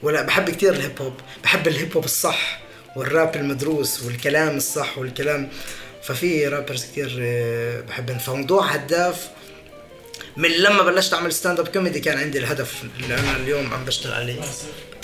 ولا 0.04 0.22
بحب 0.22 0.50
كتير 0.50 0.74
ال 0.74 0.81
hip 0.81 1.02
hop 1.02 1.14
بحب 1.44 1.68
ال 1.68 1.74
hip 1.74 1.94
hop 1.94 2.06
الصح 2.06 2.62
والراب 2.96 3.36
المدروس 3.36 4.04
والكلام 4.04 4.58
الصح 4.58 4.98
والكلام. 4.98 5.50
ففي 6.04 6.48
rappers 6.48 6.86
كتير 6.86 7.18
آه، 7.22 7.82
بحبهم 7.82 8.18
فموضوع 8.18 8.66
هداف 8.66 9.30
من 10.38 10.50
لما 10.50 10.84
بلشت 10.84 11.14
أعمل 11.14 11.34
stand 11.34 11.60
up 11.60 11.68
comedy 11.68 12.00
كان 12.00 12.18
عندي 12.18 12.38
الهدف 12.38 12.84
اللي 13.00 13.14
أنا 13.14 13.36
اليوم 13.36 13.74
عم 13.74 13.86
بشتغل 13.86 14.14
عليه. 14.14 14.42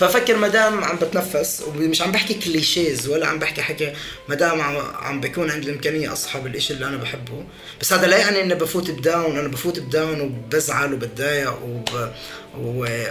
ففكر 0.00 0.36
ما 0.36 0.48
دام 0.48 0.84
عم 0.84 0.96
بتنفس 0.96 1.62
ومش 1.66 2.02
عم 2.02 2.12
بحكي 2.12 2.34
clichés 2.34 3.08
ولا 3.08 3.26
عم 3.26 3.38
بحكي 3.38 3.62
حكي 3.62 3.92
ما 4.28 4.34
دام 4.34 4.60
عم, 5.00 5.20
بكون 5.20 5.50
عندي 5.50 5.66
الإمكانية 5.66 6.12
اصحى 6.12 6.40
بالشيء 6.40 6.76
اللي 6.76 6.86
أنا 6.86 6.96
بحبه. 6.96 7.44
بس 7.80 7.92
هذا 7.92 8.06
لا 8.06 8.16
يعني 8.16 8.42
إني 8.42 8.54
بفوت 8.54 8.90
بداون 8.90 9.38
أنا 9.38 9.48
بفوت 9.48 9.78
بداون 9.78 10.20
وبزعل 10.20 10.92
وبتضايق 10.92 11.62
وب... 11.62 12.10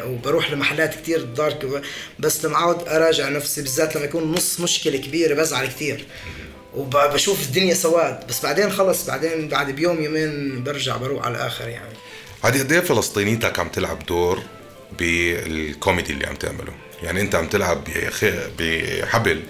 وبروح 0.05 0.51
لمحلات 0.51 0.95
كتير 1.01 1.21
دارك 1.21 1.81
بس 2.19 2.45
لما 2.45 2.55
أقعد 2.55 2.88
أراجع 2.88 3.29
نفسي 3.29 3.62
بالذات 3.62 3.95
لما 3.95 4.05
يكون 4.05 4.31
نص 4.31 4.59
مشكلة 4.59 4.97
كبيرة 4.97 5.33
بزعل 5.33 5.67
كتير. 5.67 6.05
وبشوف 6.75 7.43
الدنيا 7.43 7.74
سواد. 7.74 8.27
بس 8.27 8.43
بعدين 8.43 8.71
خلص 8.71 9.05
بعدين 9.05 9.47
بعد 9.47 9.71
بيوم 9.71 10.03
يومين 10.03 10.63
برجع 10.63 10.97
بروح 10.97 11.25
على 11.25 11.36
الآخر 11.36 11.67
يعني. 11.67 11.93
عادي 12.44 12.60
قد 12.60 12.72
إيه 12.72 12.79
فلسطينيتك 12.79 13.60
عم 13.60 13.67
تلعب 13.70 14.06
دور 14.06 14.44
بالكوميدي 15.00 16.13
اللي 16.13 16.27
عم 16.27 16.36
تعمله؟ 16.36 16.74
يعني 17.03 17.22
أنت 17.22 17.36
عم 17.36 17.48
تلعب 17.48 17.84
بحبل 18.60 19.44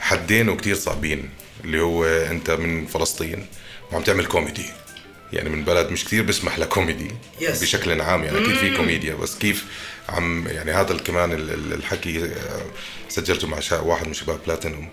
حدين 0.00 0.48
وكتير 0.48 0.74
صعبين 0.76 1.30
اللي 1.64 1.80
هو 1.80 2.04
أنت 2.04 2.50
من 2.50 2.86
فلسطين 2.86 3.46
وعم 3.92 4.02
تعمل 4.02 4.26
كوميدي. 4.26 4.64
يعني 5.32 5.48
من 5.48 5.64
بلد 5.64 5.90
مش 5.92 6.04
كتير 6.04 6.22
بسمح 6.22 6.58
ل 6.58 6.65
comedy 6.65 7.10
Yes. 7.40 7.44
بشكل 7.62 8.00
عام 8.00 8.24
يعني 8.24 8.38
أكيد 8.38 8.54
في 8.56 8.76
كوميديا 8.76 9.14
بس 9.14 9.38
كيف 9.38 9.64
عم 10.08 10.48
يعني 10.48 10.72
هذا 10.72 10.96
كمان 10.96 11.32
ال- 11.32 11.50
ال- 11.50 11.72
الحكي 11.72 12.24
آه، 12.24 12.62
سجلته 13.08 13.48
مع 13.48 13.58
واحد 13.72 14.06
من 14.06 14.14
شباب 14.14 14.38
بلاتينوم. 14.46 14.88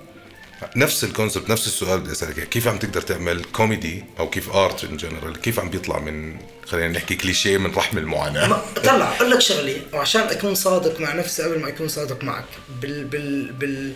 نفس 0.75 1.03
ال 1.03 1.09
concept 1.09 1.49
نفس 1.49 1.67
السؤال 1.67 1.99
بدي 1.99 2.11
أسألك 2.11 2.49
كيف 2.49 2.67
عم 2.67 2.77
تقدر 2.77 3.01
تعمل 3.01 3.43
كوميدي 3.43 4.03
أو 4.19 4.29
كيف 4.29 4.49
art 4.49 4.83
in 4.83 4.97
general 4.97 5.41
كيف 5.41 5.59
عم 5.59 5.69
بيطلع 5.69 5.99
من 5.99 6.37
خلينا 6.65 6.87
نحكي 6.87 7.15
كليشيه 7.15 7.57
من 7.57 7.75
رحم 7.75 7.97
المعاناة؟ 7.97 8.61
طلع 8.75 9.15
أقول 9.15 9.31
لك 9.31 9.39
شغلة. 9.39 9.81
وعشان 9.93 10.21
أكون 10.21 10.55
صادق 10.55 10.99
مع 10.99 11.13
نفسي 11.13 11.43
قبل 11.43 11.59
ما 11.59 11.67
أكون 11.67 11.87
صادق 11.87 12.23
معك. 12.23 12.45
بال 12.81 13.03
بال 13.03 13.51
بال 13.51 13.93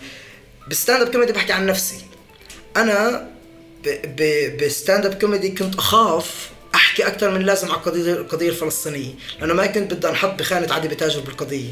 بال 0.68 0.78
stand 0.78 1.02
up 1.02 1.12
comedy 1.12 1.32
بحكي 1.32 1.52
عن 1.52 1.66
نفسي. 1.66 1.96
أنا 2.76 3.28
ب 4.62 4.69
stand 4.69 5.06
up 5.06 5.14
comedy 5.14 5.48
كنت 5.48 5.74
أخاف 5.74 6.50
أحكي 6.74 7.06
أكثر 7.06 7.30
من 7.30 7.42
لازم 7.42 7.68
على 7.68 7.76
القضية 7.76 8.12
القضية 8.12 8.48
الفلسطينية. 8.48 9.14
لأنه 9.40 9.54
ما 9.54 9.66
كنت 9.66 9.94
بدي 9.94 10.08
أنحط 10.08 10.38
بخانة 10.38 10.74
عدي 10.74 10.88
بتاجر 10.88 11.20
بالقضية. 11.20 11.70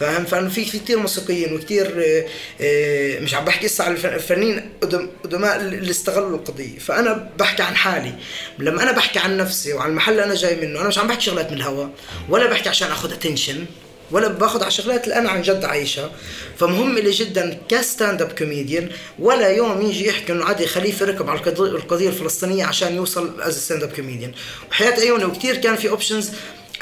فاهم؟ 0.00 0.24
فانه 0.24 0.48
في 0.48 0.64
كثير 0.64 0.98
موسيقيين 0.98 1.54
وكثير 1.54 1.86
آه، 2.06 2.24
آه، 2.60 3.20
مش 3.20 3.34
عم 3.34 3.44
بحكي 3.44 3.66
هسه 3.66 3.84
على 3.84 3.92
الف- 3.94 4.06
الفنانين 4.06 4.70
قدم- 4.82 5.10
قدماء 5.24 5.56
اللي 5.56 5.90
استغلوا 5.90 6.38
القضية. 6.38 6.78
فأنا 6.78 7.30
بحكي 7.38 7.62
عن 7.62 7.76
حالي. 7.76 8.14
لما 8.58 8.82
أنا 8.82 8.92
بحكي 8.92 9.18
عن 9.18 9.36
نفسي 9.36 9.72
وعن 9.72 9.90
المحل 9.90 10.12
اللي 10.12 10.24
أنا 10.24 10.34
جاي 10.34 10.56
منه 10.56 10.80
أنا 10.80 10.88
مش 10.88 10.98
عم 10.98 11.08
بحكي 11.08 11.20
شغلات 11.20 11.50
من 11.50 11.56
الهواء 11.56 11.90
ولا 12.28 12.46
بحكي 12.50 12.68
عشان 12.68 12.90
آخذ 12.90 13.12
attention 13.12 13.64
ولا 14.10 14.28
باخذ 14.28 14.62
على 14.62 14.70
شغلات 14.70 15.04
اللي 15.04 15.16
أنا 15.18 15.30
عن 15.30 15.42
جد 15.42 15.64
عايشها. 15.64 16.10
فمهم 16.58 16.98
لي 16.98 17.10
جدا 17.10 17.58
ك 17.68 17.77
stand 17.77 18.22
up 18.22 18.32
comedian 18.32 18.88
ولا 19.18 19.48
يوم 19.48 19.82
يجي 19.82 20.06
يحكي 20.06 20.32
إنه 20.32 20.44
عدي 20.44 20.66
خليفه 20.66 21.06
ركب 21.06 21.30
على 21.30 21.40
القضية 21.58 22.08
الفلسطينية 22.08 22.64
عشان 22.64 22.94
يوصل 22.96 23.40
as 23.40 23.64
stand 23.64 23.82
up 23.82 23.92
comedian 23.92 24.32
وحياة 24.70 24.92
عيوني 25.00 25.24
وكثير 25.24 25.56
كان 25.56 25.76
في 25.76 25.88
options 25.88 26.30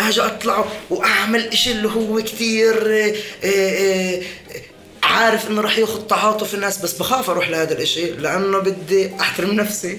أجي 0.01 0.21
أطلع 0.21 0.65
وأعمل 0.91 1.49
إشي 1.49 1.73
اللي 1.73 1.89
هو 1.89 2.23
كثير 2.23 2.95
آه، 2.95 3.15
آه، 3.45 4.23
عارف 5.03 5.51
إنه 5.51 5.61
راح 5.61 5.79
ياخذ 5.79 6.07
تعاطف 6.07 6.55
الناس 6.55 6.79
بس 6.79 6.93
بخاف 6.93 7.31
أروح 7.31 7.51
لهذا 7.51 7.73
الإشي 7.73 8.11
لأنه 8.11 8.59
بدي 8.59 9.11
أحترم 9.21 9.51
نفسي 9.51 9.99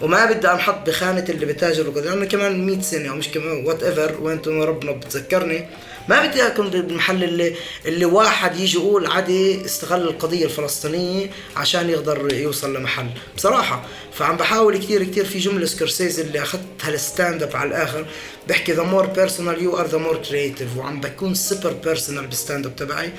وما 0.00 0.24
بدي 0.24 0.48
أنحط 0.50 0.86
بخانة 0.86 1.24
اللي 1.28 1.46
بتاجر 1.46 1.88
وكذا 1.88 2.04
لأنه 2.04 2.24
كمان 2.24 2.66
100 2.66 2.80
سنة 2.80 3.10
أو 3.10 3.16
مش 3.16 3.28
كمان 3.28 3.66
whatever 3.66 4.14
وأنتم 4.20 4.62
ربنا 4.62 4.92
بتذكرني. 4.92 5.66
ما 6.08 6.26
بدي 6.26 6.46
أكون 6.46 6.70
بالمحل 6.70 7.24
اللي 7.24 7.54
اللي 7.86 8.04
واحد 8.04 8.56
يجي 8.56 8.78
يقول 8.78 9.06
عدي 9.06 9.64
استغل 9.64 10.02
القضية 10.02 10.44
الفلسطينية 10.44 11.30
عشان 11.56 11.90
يقدر 11.90 12.34
يوصل 12.34 12.76
لمحل. 12.76 13.10
بصراحة 13.36 13.84
فعم 14.12 14.36
بحاول 14.36 14.76
كثير 14.76 15.04
كثير 15.04 15.24
في 15.24 15.38
جملة 15.38 15.66
سكورسيز 15.66 16.20
اللي 16.20 16.42
أخذتها 16.42 16.88
ال 16.88 16.97
stand 16.97 17.42
up 17.42 17.56
على 17.56 17.68
الآخر 17.68 18.06
بحكي 18.48 18.72
the 18.72 18.82
more 18.82 19.06
personal 19.06 19.62
you 19.62 19.76
are 19.78 19.86
the 19.86 19.98
more 19.98 20.16
creative 20.16 20.76
وعم 20.76 21.00
بكون 21.00 21.34
super 21.34 21.72
personal 21.72 22.26
بال 22.26 22.37
stand 22.37 22.66
up 22.66 22.76
تبعي 22.76 23.12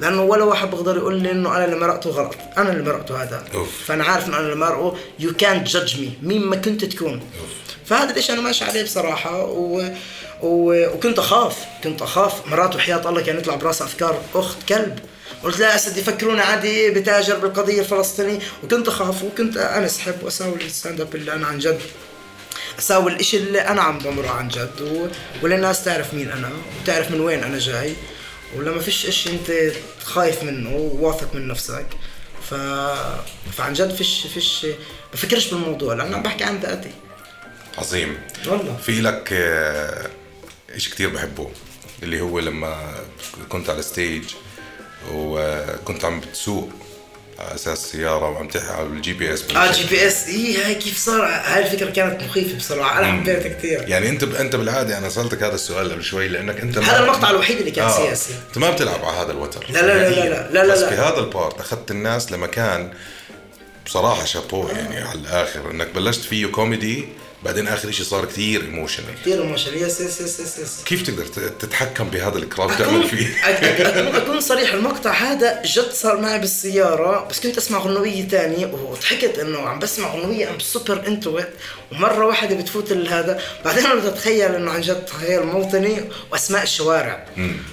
لأنه 0.00 0.22
ولا 0.22 0.44
واحد 0.44 0.70
بيقدر 0.70 0.96
يقول 0.96 1.22
لي 1.22 1.30
إنه 1.30 1.56
أنا 1.56 1.64
اللي 1.64 1.76
مرقته 1.76 2.10
غلط. 2.10 2.34
أنا 2.58 2.72
اللي 2.72 2.82
مرقته 2.82 3.22
هذا. 3.22 3.44
أوف. 3.54 3.84
فأنا 3.84 4.04
عارف 4.04 4.28
إنه 4.28 4.36
أنا 4.36 4.44
اللي 4.46 4.56
مرقه. 4.56 4.96
يو 5.18 5.32
كانت 5.32 5.68
جادج 5.68 6.00
مي 6.00 6.12
مين 6.22 6.42
ما 6.42 6.56
كنت 6.56 6.84
تكون. 6.84 7.20
فهذا 7.84 8.10
الإشي 8.10 8.32
أنا 8.32 8.40
ماشي 8.40 8.64
عليه 8.64 8.82
بصراحة 8.82 9.44
و... 9.44 9.90
وكنت 10.42 11.18
أخاف 11.18 11.56
كنت 11.84 12.02
أخاف. 12.02 12.46
مرات 12.46 12.76
وحياة 12.76 13.08
الله 13.08 13.22
كان 13.22 13.38
يطلع 13.38 13.54
براسي 13.54 13.84
أفكار 13.84 14.22
أخت 14.34 14.68
كلب. 14.68 14.98
قلت 15.44 15.58
لا 15.58 15.74
هسه 15.74 15.96
يفكروني 15.96 16.40
عدي 16.40 16.90
بتاجر 16.90 17.36
بالقضية 17.38 17.80
الفلسطينيه 17.80 18.38
وكنت 18.64 18.88
أخاف 18.88 19.22
وكنت 19.22 19.56
انسحب 19.56 20.22
وأساوي 20.22 20.54
ال 20.56 20.63
stand 20.63 21.00
up 21.00 21.14
اللي 21.14 21.32
أنا 21.32 21.46
عن 21.46 21.58
جد. 21.58 21.80
أساوي 22.78 23.12
الإشي 23.12 23.36
اللي 23.36 23.60
أنا 23.60 23.82
عم 23.82 23.98
بمره 23.98 24.28
عن 24.28 24.48
جد. 24.48 24.80
و... 24.80 25.06
وللناس 25.42 25.84
تعرف 25.84 26.14
مين 26.14 26.30
أنا 26.30 26.50
وتعرف 26.82 27.10
من 27.10 27.20
وين 27.20 27.44
أنا 27.44 27.58
جاي. 27.58 27.94
ولما 28.56 28.80
فيش 28.80 29.06
إشي 29.06 29.30
أنت 29.30 29.72
خايف 30.04 30.42
منه 30.42 30.76
وواثق 30.76 31.34
من 31.34 31.48
نفسك. 31.48 31.86
ف... 32.50 32.54
فعن 33.56 33.72
جد 33.72 33.94
فيش 33.94 34.26
فيش 34.34 34.66
بفكرش 35.12 35.46
بالموضوع 35.46 35.94
لأنه 35.94 36.16
عم 36.16 36.22
بحكي 36.22 36.44
عن 36.44 36.58
ذاتي. 36.60 36.90
عظيم. 37.78 38.18
والله. 38.46 38.76
في 38.82 39.00
لك 39.00 39.28
آه، 40.72 40.76
إشي 40.76 40.90
كتير 40.90 41.08
بحبه 41.08 41.50
اللي 42.02 42.20
هو 42.20 42.38
لما 42.38 42.94
كنت 43.48 43.70
على 43.70 43.82
stage 43.82 44.22
وكنت 45.12 46.04
عم 46.04 46.20
بتسوق 46.20 46.70
على 47.38 47.54
أساس 47.54 47.90
سيارة 47.92 48.30
وعم 48.30 48.48
تحكي 48.48 48.66
على 48.72 48.86
ال 48.86 49.12
GPS 49.12 49.44
آه 49.56 49.72
G 49.72 49.84
PS 49.90 50.26
اي 50.28 50.62
هاي 50.64 50.74
كيف 50.74 50.98
صار؟ 50.98 51.24
هاي 51.26 51.66
الفكرة 51.66 51.90
كانت 51.90 52.22
مخيفة 52.22 52.56
بصراحة. 52.58 52.98
أنا 52.98 53.12
حبيتها 53.12 53.48
كثير 53.48 53.88
يعني 53.88 54.08
أنت 54.08 54.22
أنت 54.22 54.56
بالعادة 54.56 54.98
أنا 54.98 55.08
سألتك 55.08 55.42
هذا 55.42 55.54
السؤال 55.54 55.92
قبل 55.92 56.02
شوي 56.02 56.28
لأنك 56.28 56.60
أنت 56.60 56.78
هذا 56.78 57.02
المقطع 57.02 57.30
الوحيد 57.30 57.58
اللي 57.58 57.70
كان 57.70 57.90
سياسي. 57.90 58.32
أنت 58.48 58.58
ما 58.58 58.70
بتلعب 58.70 59.04
على 59.04 59.16
هذا 59.16 59.32
الوتر. 59.32 59.66
لا- 59.70 59.80
لا- 59.80 59.86
لا- 59.86 60.08
لا- 60.10 60.28
لا- 60.28 60.50
لا- 60.52 60.64
لا- 60.66 60.72
بس 60.74 60.78
لا. 60.80 60.88
في 60.88 60.94
هذا 60.94 61.18
ال 61.18 61.26
part 61.26 61.60
أخذت 61.60 61.90
الناس 61.90 62.32
لمكان 62.32 62.92
بصراحة 63.86 64.24
شابو 64.24 64.68
يعني 64.68 65.00
على 65.00 65.18
الآخر. 65.18 65.70
إنك 65.70 65.88
بلشت 65.94 66.20
فيه 66.20 66.46
كوميدي 66.46 67.08
بعدين 67.44 67.68
آخر 67.68 67.90
شيء 67.90 68.06
صار 68.06 68.24
كثير 68.24 68.60
emotional 68.60 69.14
كثير 69.22 69.44
مشان 69.44 69.74
yes 69.74 70.00
yes 70.00 70.20
yes 70.20 70.40
yes, 70.40 70.58
yes. 70.58 70.82
كيف 70.84 71.02
تقدر 71.02 71.26
تتحكم 71.60 72.08
بهذا 72.08 72.38
أكون, 72.38 72.76
تعمل 72.76 73.08
فيه 73.08 73.46
أكون 74.16 74.40
صريح 74.40 74.72
المقطع 74.72 75.12
هذا 75.12 75.62
جد 75.64 75.90
صار 75.92 76.20
معي 76.20 76.38
بالسيارة 76.38 77.28
بس 77.28 77.40
كنت 77.40 77.58
أسمع 77.58 77.78
غنوية 77.78 78.28
تانية 78.28 78.66
وضحكت 78.66 79.38
إنه 79.38 79.58
عم 79.58 79.78
بسمع 79.78 80.14
غنوية 80.14 80.50
I'm 80.50 80.58
super 80.58 81.06
into 81.06 81.34
it 81.34 81.48
ومرة 81.92 82.26
واحدة 82.26 82.56
بتفوت 82.56 82.92
هذا. 82.92 83.40
بعدين 83.64 83.86
أنا 83.86 83.94
بدي 83.94 84.08
أتخيل 84.08 84.54
إنه 84.54 84.70
عن 84.70 84.80
جد 84.80 85.04
تخيل 85.04 85.42
موطني 85.42 86.04
وأسماء 86.32 86.62
الشوارع. 86.62 87.26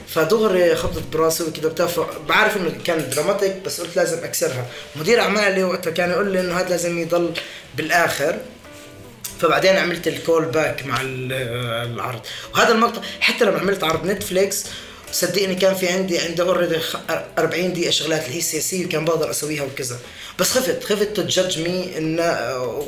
فدغري 0.07 0.75
خبطت 0.75 1.03
براسي 1.13 1.43
وكذا 1.43 1.69
بتاع 1.69 1.88
بعرف 2.29 2.57
إنه 2.57 2.72
كان 2.86 3.10
dramatic 3.10 3.56
بس 3.65 3.81
قلت 3.81 3.95
لازم 3.95 4.17
أكسرها. 4.17 4.65
مدير 4.95 5.19
أعمالي 5.19 5.63
وقتها 5.63 5.91
كان 5.91 6.10
يقول 6.10 6.31
لي 6.31 6.39
إنه 6.39 6.60
هذا 6.60 6.69
لازم 6.69 7.00
يضل 7.00 7.34
بالآخر. 7.77 8.38
فبعدين 9.42 9.75
عملت 9.75 10.08
ال 10.08 10.46
callback 10.46 10.86
مع 10.86 11.01
ال- 11.01 11.34
العرض. 11.94 12.20
وهذا 12.54 12.72
المقطع 12.72 13.01
حتى 13.20 13.46
لما 13.46 13.60
عملت 13.60 13.84
عرض 13.84 14.06
Netflix 14.06 14.65
صدقني 15.12 15.56
كان 15.56 15.75
في 15.75 15.88
عندي 15.89 16.20
عندي 16.20 16.42
already 16.42 16.77
40 17.38 17.74
دقيقة 17.74 17.92
شغلات 17.92 18.25
اللي 18.25 18.38
هي 18.38 18.42
سياسية 18.42 18.86
وكان 18.86 19.06
بقدر 19.06 19.30
أسويها 19.32 19.63
وكذا. 19.63 20.00
بس 20.39 20.51
خفت 20.51 20.84
خفت 20.84 21.18
they 21.20 21.37
judge 21.37 21.60
me 21.60 21.98
انه 21.98 22.24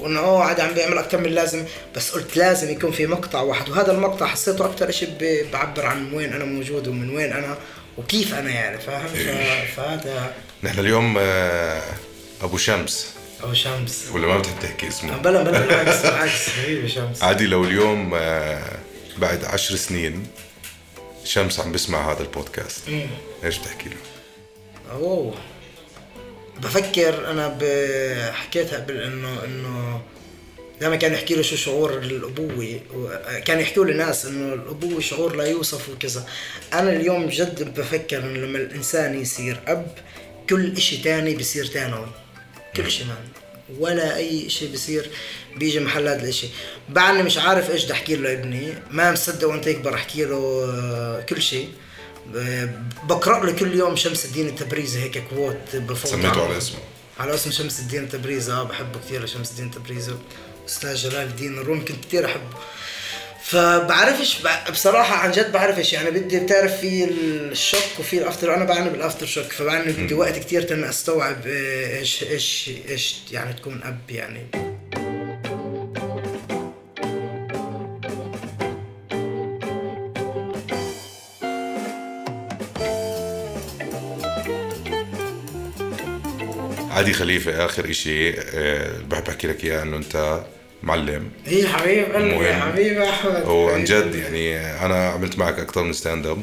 انه 0.05 0.19
أوه 0.19 0.43
عدي 0.43 0.61
عم 0.61 0.73
بيعمل 0.73 0.97
أكثر 0.97 1.17
من 1.17 1.25
اللازم 1.25 1.65
بس 1.95 2.11
قلت 2.11 2.37
لازم 2.37 2.69
يكون 2.71 2.91
في 2.91 3.07
مقطع 3.07 3.41
واحد. 3.41 3.69
وهذا 3.69 3.91
المقطع 3.91 4.25
حسيته 4.25 4.65
أكثر 4.65 4.91
شيء 4.91 5.09
بعبر 5.53 5.85
عن 5.85 6.13
وين 6.13 6.33
أنا 6.33 6.45
موجود 6.45 6.87
ومن 6.87 7.15
وين 7.15 7.33
أنا 7.33 7.57
وكيف 7.97 8.33
أنا 8.33 8.49
يعني 8.51 8.77
فاهم؟ 8.79 9.07
ف- 9.07 9.75
فهذا 9.77 10.33
نحن 10.63 10.79
اليوم 10.79 11.15
آه، 11.19 11.81
أبو 12.41 12.57
شمس. 12.57 13.07
ابو 13.43 13.53
شمس. 13.53 14.05
ولا 14.13 14.27
ما 14.27 14.37
بتحب 14.39 14.59
تحكي 14.61 14.87
اسمه 14.87 15.17
بلا 15.17 15.43
بلا 15.43 15.59
بالعكس 15.61 16.01
بالعكس 16.01 16.49
حبيبي 16.49 16.89
شمس. 16.97 17.23
عادي 17.23 17.45
لو 17.47 17.63
اليوم 17.63 18.11
آه، 18.15 18.77
بعد 19.17 19.45
عشر 19.45 19.75
سنين 19.75 20.27
شمس 21.23 21.59
عم 21.59 21.71
بسمع 21.71 22.11
هذا 22.11 22.21
البودكاست. 22.21 22.83
إيش 23.43 23.57
بتحكي 23.57 23.89
له؟ 23.89 23.95
أوه. 24.91 25.33
بفكر 26.61 27.31
أنا 27.31 27.57
حكيتها 28.33 28.79
قبل 28.79 29.01
إنه 29.01 29.43
إنه 29.45 30.01
دائما 30.81 30.95
كان 30.95 31.13
يحكي 31.13 31.35
له 31.35 31.41
شو 31.41 31.55
شعور 31.55 31.97
الأبوة 31.97 32.79
كان 33.45 33.59
يحكوا 33.59 33.85
له 33.85 33.93
ناس 34.05 34.25
إنه 34.25 34.53
الأبوة 34.53 34.99
شعور 34.99 35.35
لا 35.35 35.45
يوصف 35.45 35.89
وكذا. 35.89 36.25
أنا 36.73 36.89
اليوم 36.89 37.25
جد 37.27 37.79
بفكر 37.79 38.17
إنه 38.19 38.39
لما 38.39 38.57
الإنسان 38.57 39.21
يصير 39.21 39.59
أب 39.67 39.87
كل 40.49 40.73
إشي 40.77 40.97
تاني 40.97 41.35
بصير 41.35 41.65
ثانوي 41.65 42.07
كل 42.77 42.91
شيء 42.91 43.05
مان 43.05 43.27
ولا 43.79 44.15
أي 44.17 44.49
شيء 44.49 44.73
بصير 44.73 45.09
بيجي 45.55 45.79
محل 45.79 46.07
هذا 46.07 46.23
الإشي. 46.23 46.47
بعدني 46.89 47.23
مش 47.23 47.37
عارف 47.37 47.71
إيش 47.71 47.83
بدي 47.83 47.93
أحكي 47.93 48.15
له 48.15 48.21
لابني. 48.21 48.73
ما 48.91 49.11
مصدق 49.11 49.47
وأنت 49.47 49.67
يكبر 49.67 49.93
أحكي 49.93 50.25
له 50.25 50.65
آه، 50.73 51.21
كل 51.21 51.41
شيء. 51.41 51.69
بقرأ 53.03 53.45
له 53.45 53.51
كل 53.51 53.75
يوم 53.75 53.95
شمس 53.95 54.25
الدين 54.25 54.47
التبريزي 54.47 54.99
هيك 54.99 55.23
كوت 55.29 55.75
بفوت. 55.75 56.11
سميته 56.11 56.45
على 56.45 56.57
اسمه. 56.57 56.79
على 57.19 57.33
اسم 57.33 57.51
شمس 57.51 57.79
الدين 57.79 58.03
التبريزي 58.03 58.51
آه 58.51 58.63
بحبه 58.63 58.99
كثير 58.99 59.25
شمس 59.25 59.51
الدين 59.51 59.65
التبريزي 59.65 60.13
أستاذ 60.67 60.95
جلال 60.95 61.27
الدين 61.27 61.57
الرومي 61.57 61.81
كنت 61.81 62.05
كثير 62.05 62.25
أحبه. 62.25 62.57
فبعرفش 63.47 64.41
ب- 64.41 64.71
بصراحة 64.71 65.15
عن 65.15 65.31
جد 65.31 65.51
بعرفش. 65.51 65.93
يعني 65.93 66.11
بدي 66.11 66.39
بتعرف 66.39 66.79
في 66.81 67.03
ال 67.51 67.59
shock 67.59 67.99
وفي 67.99 68.17
ال 68.17 68.23
after 68.23 68.55
أنا 68.55 68.65
بعاني 68.65 68.89
بال 68.89 68.99
after 68.99 69.25
shock 69.25 69.45
فبعاني 69.45 69.91
بدي 69.91 70.13
وقت 70.13 70.37
كثير 70.39 70.61
تاني 70.61 70.89
أستوعب 70.89 71.47
إيش 71.47 72.23
إيش 72.23 72.69
إيش 72.89 73.15
يعني 73.31 73.53
تكون 73.53 73.81
أب 73.83 74.09
يعني. 74.11 74.47
عدي 86.91 87.13
خليفة 87.13 87.65
آخر 87.65 87.89
إشي 87.89 88.29
آه، 88.39 88.97
بحب 89.09 89.27
أحكي 89.29 89.47
لك 89.47 89.63
إياه 89.63 89.83
إنه 89.83 89.97
أنت 89.97 90.41
معلم. 90.83 91.31
إيه 91.47 91.67
حبيب 91.67 92.05
قلبي 92.15 92.29
يا 92.29 92.57
مهم. 92.57 92.71
حبيبي 92.71 93.09
أحمد. 93.09 93.45
وعن 93.45 93.83
جد 93.83 94.15
يعني 94.15 94.57
أنا 94.85 95.09
عملت 95.09 95.39
معك 95.39 95.59
أكثر 95.59 95.83
من 95.83 95.93
stand 95.93 96.27
up 96.27 96.41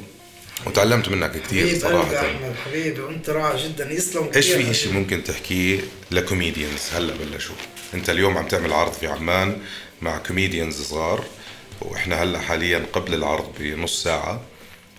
وتعلمت 0.67 1.09
منك 1.09 1.31
كثير 1.31 1.67
حبيب 1.67 1.81
صراحة. 1.81 2.17
أحمد 2.17 2.55
حبيبي 2.67 3.01
وأنت 3.01 3.31
رائع 3.31 3.57
جدا 3.57 3.93
يسلم 3.93 4.31
إيش 4.37 4.51
في 4.53 4.71
إشي 4.71 4.93
ممكن 4.93 5.25
تحكيه 5.25 5.81
ل 6.11 6.18
comedians؟ 6.18 6.91
هلا 6.95 7.15
بلشوا. 7.15 7.55
أنت 7.95 8.11
اليوم 8.11 8.39
عم 8.39 8.47
تعمل 8.49 8.73
عرض 8.73 8.93
في 8.93 9.07
عمان 9.07 9.57
مع 10.03 10.19
comedians 10.19 10.83
صغار 10.83 11.25
وإحنا 11.81 12.23
هلا 12.23 12.39
حاليا 12.41 12.83
قبل 12.93 13.15
العرض 13.15 13.53
بنص 13.61 14.03
ساعة. 14.03 14.43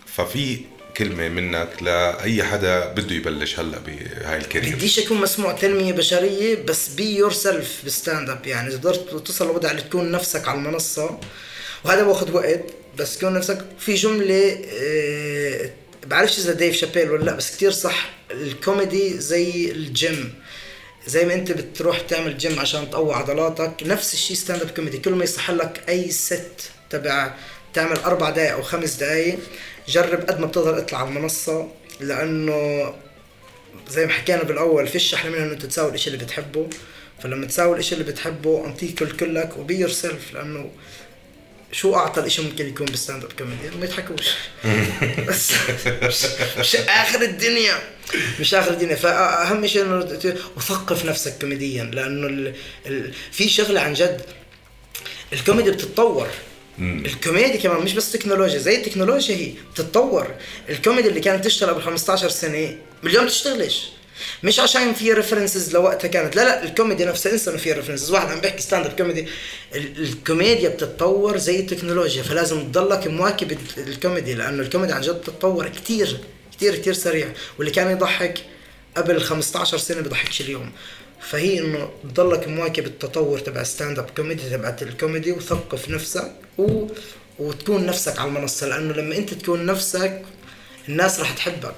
ففي 0.05 0.59
كلمة 0.97 1.29
منك 1.29 1.69
لأي 1.81 2.43
حدا 2.43 2.87
بده 2.93 3.15
يبلش 3.15 3.59
هلأ 3.59 3.79
بهاي 3.79 4.37
ال 4.38 4.43
career 4.43 4.75
بديش 4.75 4.99
أكون 4.99 5.21
مسموع 5.21 5.51
تنميه 5.51 5.93
بشرية 5.93 6.55
بس 6.55 6.87
be 6.88 7.15
yourself 7.15 7.31
ب 7.31 7.81
stand 7.85 8.29
up 8.29 8.47
يعني 8.47 8.67
إذا 8.67 8.77
قدرت 8.77 9.09
توصل 9.09 9.47
لوضع 9.47 9.71
اللي 9.71 9.81
تكون 9.81 10.11
نفسك 10.11 10.47
على 10.47 10.57
المنصة 10.57 11.19
وهذا 11.83 12.03
بأخذ 12.03 12.31
وقت 12.31 12.63
بس 12.97 13.17
تكون 13.17 13.33
نفسك 13.33 13.65
في 13.79 13.93
جملة 13.93 14.59
آه، 14.81 15.69
بعرفش 16.07 16.39
إذا 16.39 16.53
ديف 16.53 16.75
شابيل 16.75 17.11
ولا 17.11 17.23
لأ 17.23 17.35
بس 17.35 17.55
كتير 17.55 17.71
صح. 17.71 18.09
الكوميدي 18.31 19.19
زي 19.19 19.71
الجيم. 19.71 20.33
زي 21.07 21.25
ما 21.25 21.33
أنت 21.33 21.51
بتروح 21.51 21.99
تعمل 21.99 22.37
جيم 22.37 22.59
عشان 22.59 22.89
تقوي 22.89 23.13
عضلاتك 23.13 23.73
نفس 23.85 24.13
الشيء 24.13 24.37
stand 24.38 24.62
up 24.62 24.69
comedy 24.69 24.97
كل 24.97 25.11
ما 25.11 25.23
يصح 25.23 25.51
لك 25.51 25.83
أي 25.89 26.11
set 26.12 26.69
تبع 26.89 27.33
تعمل 27.75 27.98
أربع 27.98 28.29
دقائق 28.29 28.53
أو 28.53 28.62
خمس 28.62 28.94
دقائق 28.94 29.39
جرب 29.88 30.22
قد 30.22 30.39
ما 30.39 30.46
بتقدر 30.46 30.77
اطلع 30.77 31.00
على 31.00 31.10
المنصة 31.10 31.72
لأنه 32.00 32.94
زي 33.89 34.05
ما 34.05 34.12
حكينا 34.12 34.44
بالأول 34.44 34.88
فيش 34.88 35.13
أحلى 35.13 35.32
من 35.32 35.38
إنه 35.38 35.53
أنت 35.53 35.65
تساوي 35.65 35.89
الإشي 35.89 36.10
اللي 36.10 36.25
بتحبه. 36.25 36.70
فلما 37.24 37.46
تساوي 37.46 37.74
الإشي 37.74 37.96
اللي 37.96 38.03
بتحبه 38.03 38.65
أنطيك 38.65 39.00
كل 39.00 39.12
كلك 39.12 39.58
و 39.57 39.79
be 39.79 39.89
yourself 39.89 40.33
لأنه 40.34 40.72
شو 41.72 41.96
أعطى 41.96 42.22
الإشي 42.22 42.41
ممكن 42.41 42.67
يكون 42.67 42.86
بال 42.85 42.96
stand 42.96 43.24
up 43.24 43.31
comedy 43.31 43.77
ما 43.79 43.86
يضحكوش. 43.86 44.27
بس 45.27 45.51
مش, 46.03 46.25
مش 46.60 46.75
آخر 46.75 47.22
الدنيا. 47.22 47.74
مش 48.39 48.53
آخر 48.53 48.72
الدنيا. 48.72 48.96
فأهم 48.96 49.67
شيء 49.67 49.82
إنه 49.82 50.36
وثقف 50.58 51.05
نفسك 51.05 51.38
كوميديا 51.41 51.84
لأنه 51.84 52.27
ال... 52.27 52.53
ال... 52.86 53.13
في 53.32 53.50
شغلة 53.50 53.82
عن 53.82 53.94
جد 53.94 54.22
الكوميدي 55.34 55.72
بتتطور. 55.72 56.27
الكوميديا 56.79 57.55
كمان 57.60 57.82
مش 57.84 57.94
بس 57.94 58.12
تكنولوجيا 58.12 58.58
زي 58.58 58.75
التكنولوجيا 58.75 59.36
هي 59.36 59.51
بتتطور. 59.74 60.27
الكوميدي 60.70 61.10
اللي 61.10 61.20
كانت 61.20 61.46
تشتغل 61.46 61.70
قبل 61.70 61.82
15 61.82 62.29
سنه 62.29 62.77
اليوم 63.03 63.27
تشتغلش 63.27 63.89
مش 64.44 64.60
عشان 64.60 64.94
في 64.94 65.13
references 65.13 65.74
لوقتها 65.74 66.08
كانت 66.08 66.36
لا 66.36 66.41
لا 66.41 66.63
الكوميدي 66.63 67.05
نفسها 67.05 67.32
انسى 67.32 67.50
انه 67.50 67.58
في 67.60 67.72
references 67.71 68.12
واحد 68.12 68.27
عم 68.32 68.39
بيحكي 68.41 68.62
stand 68.62 68.85
up 68.85 68.91
comedy 68.95 69.27
ال- 69.75 70.01
الكوميديا 70.03 70.70
بتتطور 70.70 71.38
زي 71.38 71.60
التكنولوجيا 71.60 72.24
فلازم 72.24 72.63
تضلك 72.72 73.08
مواكب 73.08 73.51
ال- 73.51 73.58
الكوميدي 73.88 74.34
لأنه 74.34 74.63
الكوميدي 74.63 74.94
عن 74.94 75.01
جد 75.01 75.16
بتتطور 75.16 75.68
كتير 75.68 76.18
كتير 76.51 76.75
كتير 76.75 76.94
سريع. 76.94 77.27
واللي 77.57 77.72
كان 77.72 77.92
يضحك 77.92 78.38
قبل 78.98 79.22
15 79.22 79.77
سنة 79.77 80.01
بضحكش 80.01 80.42
اليوم. 80.42 80.72
فهي 81.19 81.59
إنه 81.59 81.89
تضلك 82.03 82.47
مواكب 82.47 82.85
التطور 82.85 83.39
تبع 83.39 83.63
stand 83.63 84.00
up 84.00 84.09
comedy 84.18 84.50
تبعت 84.49 84.83
الكوميدي 84.83 85.31
وثقف 85.31 85.89
نفسك 85.89 86.31
و... 86.57 86.87
وتكون 87.39 87.85
نفسك 87.85 88.19
على 88.19 88.27
المنصة 88.27 88.67
لأنه 88.67 88.93
لما 88.93 89.17
أنت 89.17 89.33
تكون 89.33 89.65
نفسك 89.65 90.21
الناس 90.89 91.19
راح 91.19 91.33
تحبك. 91.33 91.75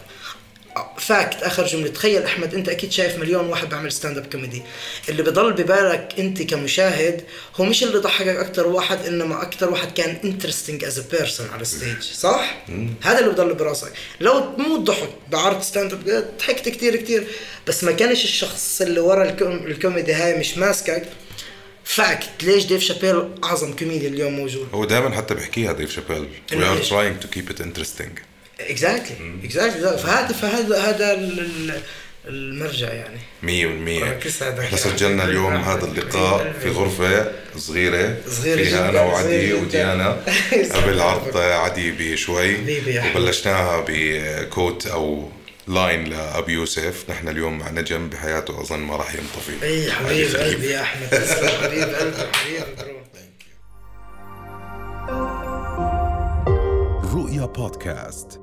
fact 0.97 1.43
آخر 1.43 1.65
جملة. 1.65 1.87
تخيل 1.87 2.23
أحمد 2.23 2.53
أنت 2.53 2.69
أكيد 2.69 2.91
شايف 2.91 3.15
مليون 3.19 3.45
واحد 3.45 3.69
بعمل 3.69 3.91
stand 3.91 4.17
up 4.17 4.25
comedy 4.31 4.61
اللي 5.09 5.23
بضل 5.23 5.53
ببالك 5.53 6.09
أنت 6.19 6.41
كمشاهد 6.41 7.23
هو 7.55 7.65
مش 7.65 7.83
اللي 7.83 7.97
ضحكك 7.97 8.27
أكثر 8.27 8.67
واحد 8.67 9.05
إنما 9.05 9.41
أكثر 9.41 9.69
واحد 9.69 9.91
كان 9.93 10.17
interesting 10.23 10.83
as 10.83 10.99
person 10.99 11.47
على 11.53 11.61
ال 11.61 11.68
stage 11.68 12.01
صح؟ 12.01 12.57
هذا 13.01 13.19
اللي 13.19 13.29
بضل 13.31 13.53
براسك. 13.53 13.91
لو 14.19 14.39
تموت 14.55 14.79
ضحك 14.79 15.09
بعرض 15.31 15.61
stand 15.61 15.93
up 15.93 16.25
ضحكت 16.39 16.69
كثير 16.69 16.95
كثير 16.95 17.27
بس 17.67 17.83
ما 17.83 17.91
كانش 17.91 18.23
الشخص 18.23 18.81
اللي 18.81 18.99
ورا 18.99 19.23
ال 19.29 19.36
com- 19.36 19.65
ال 19.67 19.74
comedy 19.74 20.13
هاي 20.13 20.39
مش 20.39 20.57
ماسكك. 20.57 21.03
fact 21.83 22.43
ليش 22.43 22.65
ديف 22.65 22.81
شابيل 22.83 23.29
أعظم 23.43 23.73
كوميدي 23.75 24.07
اليوم 24.07 24.33
موجود؟ 24.33 24.67
هو 24.73 24.85
دائما 24.85 25.15
حتى 25.15 25.33
بحكيها 25.33 25.73
ديف 25.73 25.91
شابيل 25.95 26.27
are 26.51 26.53
إيش؟ 26.53 26.89
trying 26.89 27.23
to 27.23 27.27
keep 27.37 27.53
it 27.53 27.59
interesting. 27.63 28.19
exactly 28.59 29.15
exactly 29.43 29.97
فهذا 29.97 30.33
فهذا 30.33 30.79
هذا 30.81 31.13
ال- 31.13 31.39
ال- 31.39 31.81
المرجع 32.27 32.93
يعني. 32.93 33.19
مية 33.43 33.67
بالمية 33.67 34.03
ركز 34.11 34.43
هذا 34.43 34.61
إحنا 34.61 34.77
الشيء. 34.77 34.91
سجلنا 34.91 35.23
اليوم 35.23 35.55
هذا 35.69 35.85
اللقاء 35.85 36.53
في 36.61 36.69
غرفة 36.69 37.31
صغيرة. 37.57 38.17
صغيرة 38.27 38.63
فيها 38.63 38.89
أنا 38.89 39.01
وعدي. 39.01 39.53
وديانا. 39.53 40.23
قبل 40.75 40.99
عرض 40.99 41.37
عدي 41.37 41.91
بشوي. 41.91 42.57
حبيبي 42.57 42.91
يا 42.93 42.99
أحمد. 43.01 43.21
وبلشناها 43.21 43.85
ب 43.87 44.04
quote 44.04 44.87
أو 44.87 45.29
line 45.67 46.03
لأبي 46.03 46.53
يوسف. 46.53 47.05
نحن 47.09 47.27
اليوم 47.27 47.57
مع 47.57 47.69
نجم 47.71 48.09
بحياته 48.09 48.61
أظن 48.61 48.79
ما 48.79 48.95
راح 48.95 49.13
ينطفي. 49.15 49.65
إي 49.65 49.91
حبيب 49.91 50.35
قلبي 50.35 50.67
يا 50.69 50.81
أحمد. 50.81 51.09
تسلم 51.09 51.49
حبيب 51.63 51.83
قلبي 51.95 52.17
حبيبي 52.33 52.63
bro 52.77 52.97
رؤيا 57.23 57.45
بودكاست. 57.45 58.39